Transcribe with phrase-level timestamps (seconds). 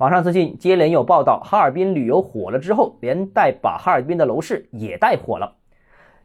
[0.00, 5.52] 网上最近接连有报道，哈尔滨旅游火了之后，连带把哈尔滨的楼市也带火了。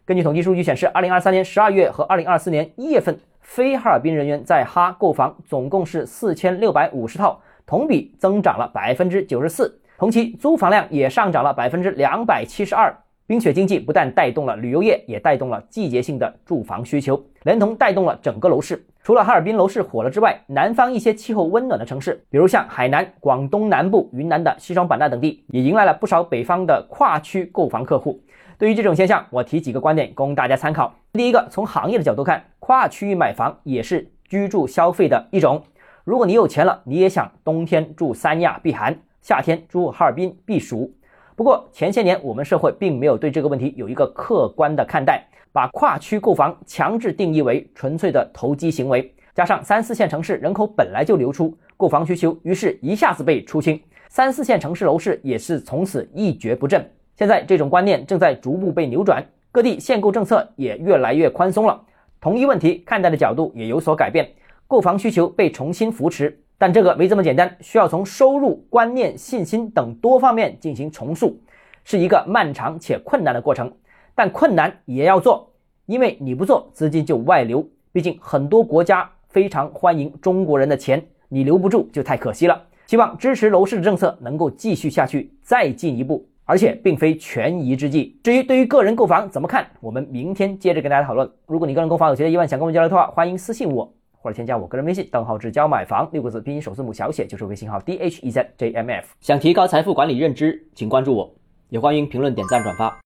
[0.05, 9.77] 根据统计数据显示，二零二三年十二月和二零二四年一月份，非哈尔滨人员在哈购房总共是四千六百五十套，同比增长了百分之九十四。
[9.97, 12.95] 同期租房量也上涨了百分之两百七十二。
[13.27, 18.85] 冰雪经济不但带动了旅游业，也带动了季节性的住房需求，连同带动了整个楼市。
[19.05, 28.19] 除了哈尔滨楼市火了之外，南方一些气候温暖的城市，比如像海南、广东南部、云南的西双版纳等地，也迎来了不少北方的跨区购房客户。
[28.57, 30.91] 对于这种现象，我提几个观点供大家参考。
[31.13, 35.61] 第一个，从行业的角度看，跨区域买房也是居住消费的一种。
[36.03, 40.91] 如果你有钱了，你也想冬天住三亚避寒，夏天住哈尔滨避暑。
[41.35, 49.09] 不过前些年我们社会并没有对这个问题有一个客观的看待，把跨区购房强制定义为纯粹的投机行为。
[49.33, 56.85] 加上三四线城市人口本来就流出，购房需求于是一下子被出清，三四线城市楼市也是从此一蹶不振。
[57.15, 61.81] 现在这种观念正在逐步被扭转，各地限购政策也越来越宽松了，
[62.19, 64.29] 同一问题看待的角度也有所改变，
[64.67, 66.37] 购房需求被重新扶持。
[66.57, 71.39] 但这个没这么简单，需要从收入、观念、信心等多方面进行重塑，
[71.85, 73.71] 是一个漫长且困难的过程。
[74.15, 75.51] 但困难也要做，
[75.85, 77.67] 因为你不做，资金就外流。
[77.91, 82.63] 毕竟很多国家非常欢迎中国人的钱，你留不住就太可惜了。
[82.87, 88.17] 希望支持楼市的政策能够继续下去，再进一步，而且并非权宜之计。
[88.23, 91.29] 至于对于个人购房怎么看，我们明天接着跟大家讨论。
[91.47, 93.91] 如果你个人购房有其他疑问，想跟我交流的话，欢迎私信我。
[94.17, 99.07] 或者添加我个人微信，账号只教买房六个字，拼音首字母小写就是微信号 d h e z j m f。
[99.19, 101.31] 想提高财富管理认知，请关注我，
[101.69, 102.99] 也欢迎评论、点赞、转发。